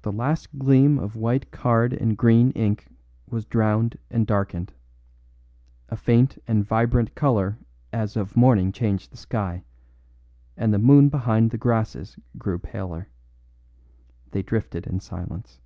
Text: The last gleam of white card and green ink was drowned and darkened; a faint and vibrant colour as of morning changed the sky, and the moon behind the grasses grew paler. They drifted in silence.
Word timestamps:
The 0.00 0.12
last 0.12 0.58
gleam 0.58 0.98
of 0.98 1.14
white 1.14 1.50
card 1.50 1.92
and 1.92 2.16
green 2.16 2.52
ink 2.52 2.86
was 3.28 3.44
drowned 3.44 3.98
and 4.08 4.26
darkened; 4.26 4.72
a 5.90 5.96
faint 5.98 6.38
and 6.48 6.64
vibrant 6.64 7.14
colour 7.14 7.58
as 7.92 8.16
of 8.16 8.34
morning 8.34 8.72
changed 8.72 9.12
the 9.12 9.18
sky, 9.18 9.62
and 10.56 10.72
the 10.72 10.78
moon 10.78 11.10
behind 11.10 11.50
the 11.50 11.58
grasses 11.58 12.16
grew 12.38 12.58
paler. 12.58 13.10
They 14.30 14.40
drifted 14.42 14.86
in 14.86 15.00
silence. 15.00 15.60